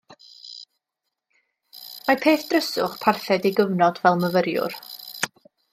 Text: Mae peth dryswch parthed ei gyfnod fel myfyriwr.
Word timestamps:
Mae 2.07 2.19
peth 2.23 2.47
dryswch 2.55 2.99
parthed 3.05 3.47
ei 3.51 3.55
gyfnod 3.61 4.03
fel 4.07 4.21
myfyriwr. 4.25 4.79